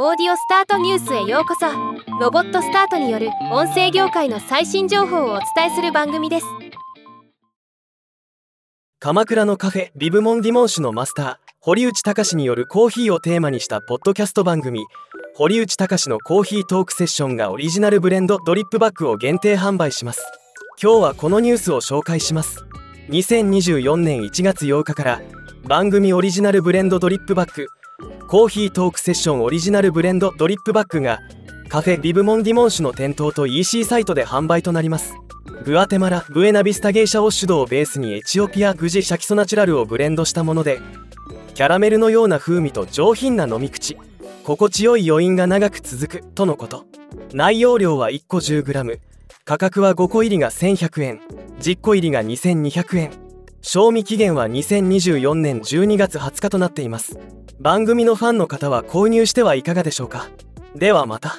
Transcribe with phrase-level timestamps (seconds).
[0.00, 1.66] オーディオスタートニュースへようこそ。
[2.20, 6.46] ロボットスタートによる音声業界の最新情報をお伝えする番組です。
[9.00, 14.86] 鎌倉のカフェビブモンディモン酒のマスター堀内隆によるコーヒーをテーマにしたポッドキャスト番組。
[15.34, 20.22] 堀内隆のコーヒートークセッションがオリジナルブレンドドリップバッグを限定販売します。
[20.80, 22.64] 今日はこのニュースを紹介します。
[23.08, 25.20] 2024年1月8日から
[25.64, 27.66] 番組オリジナルブレンドドリップバッグ
[28.28, 31.20] コーヒートークセッションオリジナルブレンドドリップバッグが
[31.70, 35.14] カフェビブモンディモン酒の店頭と EC サイトで販売となります。
[35.64, 40.78] グアテマラブエナビスタゲイシャオッシュドをベースにエチオピアグジシャキソナチュラルをブレンドしたもので
[41.54, 43.96] キャラメルのような風味と上品な飲み口。
[44.44, 46.84] 心地よい余韻が長く続くとのこと。
[47.32, 48.98] 内容量は1個 10g
[49.46, 51.20] 価格は5個入りが1100円。
[51.60, 53.27] 10個入りが2200円。
[53.60, 57.18] 賞味期限は2024年12月20日となっています。
[57.60, 60.28] 番組のファンの方は購入してはいかがでしょうか？
[60.76, 61.36] ではまた。